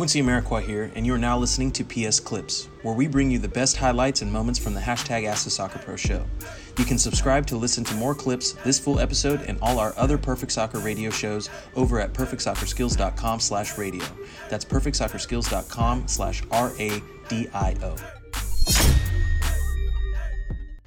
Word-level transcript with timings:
Quincy 0.00 0.22
Amarikwa 0.22 0.62
here, 0.62 0.90
and 0.94 1.04
you 1.04 1.12
are 1.12 1.18
now 1.18 1.36
listening 1.36 1.70
to 1.70 1.84
PS 1.84 2.20
Clips, 2.20 2.70
where 2.80 2.94
we 2.94 3.06
bring 3.06 3.30
you 3.30 3.38
the 3.38 3.46
best 3.46 3.76
highlights 3.76 4.22
and 4.22 4.32
moments 4.32 4.58
from 4.58 4.72
the 4.72 4.80
hashtag 4.80 5.26
Ask 5.26 5.44
the 5.44 5.50
Soccer 5.50 5.78
Pro 5.78 5.94
show. 5.94 6.24
You 6.78 6.86
can 6.86 6.96
subscribe 6.96 7.46
to 7.48 7.58
listen 7.58 7.84
to 7.84 7.94
more 7.96 8.14
clips, 8.14 8.52
this 8.64 8.78
full 8.78 8.98
episode, 8.98 9.42
and 9.42 9.58
all 9.60 9.78
our 9.78 9.92
other 9.98 10.16
Perfect 10.16 10.52
Soccer 10.52 10.78
radio 10.78 11.10
shows 11.10 11.50
over 11.76 12.00
at 12.00 12.14
perfectsoccerskills.com 12.14 13.40
slash 13.40 13.76
radio. 13.76 14.06
That's 14.48 14.64
perfectsoccerskills.com 14.64 16.08
slash 16.08 16.42
R-A-D-I-O. 16.50 17.96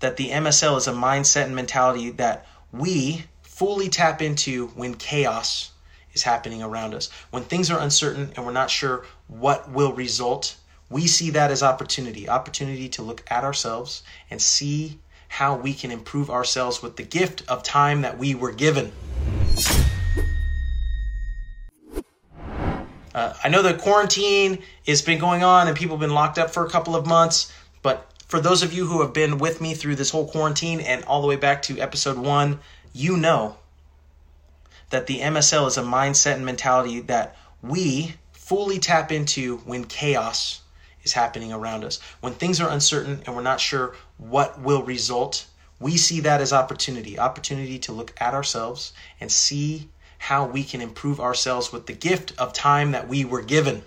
That 0.00 0.18
the 0.18 0.28
MSL 0.28 0.76
is 0.76 0.86
a 0.86 0.92
mindset 0.92 1.44
and 1.44 1.56
mentality 1.56 2.10
that 2.10 2.46
we 2.72 3.24
fully 3.40 3.88
tap 3.88 4.20
into 4.20 4.66
when 4.74 4.92
chaos 4.92 5.72
is 6.18 6.24
happening 6.24 6.62
around 6.62 6.94
us. 6.94 7.10
When 7.30 7.44
things 7.44 7.70
are 7.70 7.78
uncertain 7.78 8.32
and 8.34 8.44
we're 8.44 8.52
not 8.52 8.70
sure 8.70 9.04
what 9.28 9.70
will 9.70 9.92
result, 9.92 10.56
we 10.90 11.06
see 11.06 11.30
that 11.30 11.50
as 11.50 11.62
opportunity 11.62 12.28
opportunity 12.28 12.88
to 12.90 13.02
look 13.02 13.22
at 13.28 13.44
ourselves 13.44 14.02
and 14.30 14.42
see 14.42 14.98
how 15.28 15.56
we 15.56 15.72
can 15.72 15.90
improve 15.90 16.28
ourselves 16.30 16.82
with 16.82 16.96
the 16.96 17.02
gift 17.02 17.42
of 17.48 17.62
time 17.62 18.02
that 18.02 18.18
we 18.18 18.34
were 18.34 18.50
given. 18.50 18.90
Uh, 23.14 23.34
I 23.44 23.48
know 23.48 23.62
the 23.62 23.74
quarantine 23.74 24.62
has 24.86 25.02
been 25.02 25.18
going 25.18 25.42
on 25.42 25.68
and 25.68 25.76
people 25.76 25.96
have 25.96 26.00
been 26.00 26.14
locked 26.14 26.38
up 26.38 26.50
for 26.50 26.64
a 26.64 26.70
couple 26.70 26.96
of 26.96 27.06
months, 27.06 27.52
but 27.82 28.10
for 28.26 28.40
those 28.40 28.62
of 28.62 28.72
you 28.72 28.86
who 28.86 29.02
have 29.02 29.12
been 29.12 29.38
with 29.38 29.60
me 29.60 29.74
through 29.74 29.96
this 29.96 30.10
whole 30.10 30.28
quarantine 30.28 30.80
and 30.80 31.04
all 31.04 31.20
the 31.20 31.28
way 31.28 31.36
back 31.36 31.62
to 31.62 31.78
episode 31.78 32.16
one, 32.16 32.58
you 32.92 33.16
know 33.16 33.56
that 34.90 35.06
the 35.06 35.20
MSL 35.20 35.66
is 35.66 35.76
a 35.76 35.82
mindset 35.82 36.34
and 36.34 36.44
mentality 36.44 37.00
that 37.02 37.36
we 37.62 38.14
fully 38.32 38.78
tap 38.78 39.12
into 39.12 39.58
when 39.58 39.84
chaos 39.84 40.62
is 41.02 41.12
happening 41.12 41.52
around 41.52 41.84
us. 41.84 42.00
When 42.20 42.32
things 42.32 42.60
are 42.60 42.70
uncertain 42.70 43.22
and 43.26 43.36
we're 43.36 43.42
not 43.42 43.60
sure 43.60 43.94
what 44.16 44.60
will 44.60 44.82
result, 44.82 45.46
we 45.80 45.96
see 45.96 46.20
that 46.20 46.40
as 46.40 46.52
opportunity 46.52 47.18
opportunity 47.18 47.78
to 47.80 47.92
look 47.92 48.14
at 48.18 48.34
ourselves 48.34 48.92
and 49.20 49.30
see 49.30 49.88
how 50.18 50.46
we 50.46 50.64
can 50.64 50.80
improve 50.80 51.20
ourselves 51.20 51.72
with 51.72 51.86
the 51.86 51.92
gift 51.92 52.32
of 52.38 52.52
time 52.52 52.92
that 52.92 53.06
we 53.08 53.24
were 53.24 53.42
given. 53.42 53.82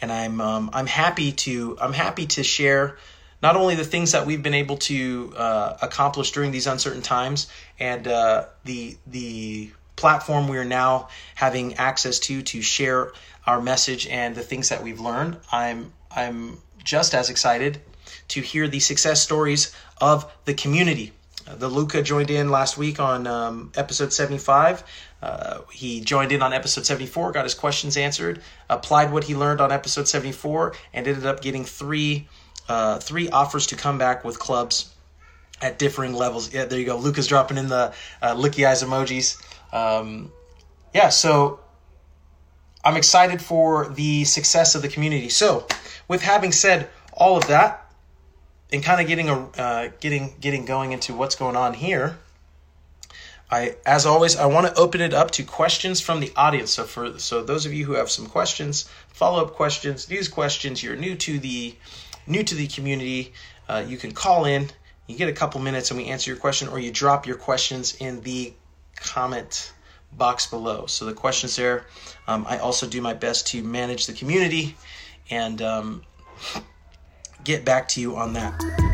And 0.00 0.12
I'm 0.12 0.40
um, 0.40 0.70
I'm 0.72 0.86
happy 0.86 1.32
to 1.32 1.76
I'm 1.80 1.92
happy 1.92 2.26
to 2.26 2.42
share 2.42 2.98
not 3.44 3.56
only 3.56 3.74
the 3.74 3.84
things 3.84 4.12
that 4.12 4.24
we've 4.24 4.42
been 4.42 4.54
able 4.54 4.78
to 4.78 5.30
uh, 5.36 5.76
accomplish 5.82 6.30
during 6.30 6.50
these 6.50 6.66
uncertain 6.66 7.02
times 7.02 7.46
and 7.78 8.08
uh, 8.08 8.46
the 8.64 8.96
the 9.06 9.70
platform 9.96 10.48
we 10.48 10.56
are 10.56 10.64
now 10.64 11.08
having 11.34 11.74
access 11.74 12.18
to 12.18 12.40
to 12.40 12.62
share 12.62 13.12
our 13.46 13.60
message 13.60 14.06
and 14.06 14.34
the 14.34 14.42
things 14.42 14.70
that 14.70 14.82
we've 14.82 14.98
learned. 14.98 15.36
I'm 15.52 15.92
I'm 16.10 16.56
just 16.82 17.14
as 17.14 17.28
excited 17.28 17.82
to 18.28 18.40
hear 18.40 18.66
the 18.66 18.80
success 18.80 19.22
stories 19.22 19.74
of 20.00 20.24
the 20.46 20.54
community. 20.54 21.12
Uh, 21.46 21.54
the 21.56 21.68
Luca 21.68 22.02
joined 22.02 22.30
in 22.30 22.50
last 22.50 22.78
week 22.78 22.98
on 22.98 23.26
um, 23.26 23.72
episode 23.76 24.10
75. 24.10 24.82
Uh, 25.20 25.58
he 25.70 26.00
joined 26.00 26.32
in 26.32 26.40
on 26.40 26.54
episode 26.54 26.86
74, 26.86 27.32
got 27.32 27.44
his 27.44 27.54
questions 27.54 27.98
answered, 27.98 28.40
applied 28.70 29.12
what 29.12 29.24
he 29.24 29.34
learned 29.34 29.60
on 29.60 29.70
episode 29.70 30.08
74, 30.08 30.74
and 30.94 31.06
ended 31.06 31.26
up 31.26 31.42
getting 31.42 31.66
three 31.66 32.26
uh, 32.68 32.98
three 32.98 33.28
offers 33.28 33.66
to 33.68 33.76
come 33.76 33.98
back 33.98 34.24
with 34.24 34.38
clubs 34.38 34.92
at 35.60 35.78
differing 35.78 36.14
levels. 36.14 36.52
Yeah, 36.52 36.64
there 36.64 36.78
you 36.78 36.86
go. 36.86 36.96
Luca's 36.96 37.26
dropping 37.26 37.58
in 37.58 37.68
the 37.68 37.92
uh, 38.22 38.34
licky 38.34 38.66
eyes 38.66 38.82
emojis. 38.82 39.40
Um, 39.72 40.32
yeah, 40.94 41.08
so 41.08 41.60
I'm 42.84 42.96
excited 42.96 43.40
for 43.40 43.88
the 43.88 44.24
success 44.24 44.74
of 44.74 44.82
the 44.82 44.88
community. 44.88 45.28
So, 45.28 45.66
with 46.06 46.22
having 46.22 46.52
said 46.52 46.88
all 47.12 47.36
of 47.36 47.46
that, 47.48 47.80
and 48.72 48.82
kind 48.82 49.00
of 49.00 49.06
getting 49.06 49.28
a 49.28 49.48
uh, 49.56 49.88
getting 50.00 50.34
getting 50.40 50.64
going 50.64 50.92
into 50.92 51.14
what's 51.14 51.36
going 51.36 51.56
on 51.56 51.74
here, 51.74 52.18
I 53.50 53.76
as 53.86 54.04
always 54.04 54.36
I 54.36 54.46
want 54.46 54.66
to 54.66 54.74
open 54.74 55.00
it 55.00 55.14
up 55.14 55.30
to 55.32 55.44
questions 55.44 56.00
from 56.00 56.20
the 56.20 56.32
audience. 56.36 56.72
So 56.72 56.84
for 56.84 57.18
so 57.18 57.42
those 57.42 57.66
of 57.66 57.72
you 57.72 57.84
who 57.84 57.92
have 57.92 58.10
some 58.10 58.26
questions, 58.26 58.88
follow 59.08 59.42
up 59.42 59.54
questions, 59.54 60.10
news 60.10 60.28
questions, 60.28 60.82
you're 60.82 60.96
new 60.96 61.14
to 61.16 61.38
the 61.38 61.76
new 62.26 62.42
to 62.42 62.54
the 62.54 62.66
community, 62.66 63.32
uh, 63.68 63.84
you 63.86 63.96
can 63.96 64.12
call 64.12 64.44
in. 64.44 64.70
You 65.06 65.16
get 65.16 65.28
a 65.28 65.32
couple 65.32 65.60
minutes 65.60 65.90
and 65.90 65.98
we 65.98 66.06
answer 66.06 66.30
your 66.30 66.38
question, 66.38 66.68
or 66.68 66.78
you 66.78 66.90
drop 66.90 67.26
your 67.26 67.36
questions 67.36 67.94
in 67.96 68.20
the 68.22 68.54
comment 68.96 69.72
box 70.12 70.46
below. 70.46 70.86
So 70.86 71.04
the 71.04 71.12
questions 71.12 71.56
there. 71.56 71.86
Um, 72.26 72.46
I 72.48 72.58
also 72.58 72.86
do 72.86 73.00
my 73.00 73.14
best 73.14 73.46
to 73.48 73.62
manage 73.62 74.06
the 74.06 74.12
community 74.12 74.76
and 75.30 75.60
um, 75.60 76.02
get 77.42 77.64
back 77.64 77.88
to 77.88 78.00
you 78.00 78.16
on 78.16 78.32
that. 78.34 78.93